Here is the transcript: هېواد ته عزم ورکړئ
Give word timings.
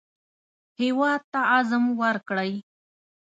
هېواد 0.79 1.21
ته 1.31 1.39
عزم 1.53 1.83
ورکړئ 2.01 2.53